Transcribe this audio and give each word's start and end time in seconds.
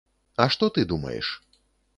А 0.45 0.47
што 0.55 0.71
ты 0.77 0.87
думаеш? 0.95 1.33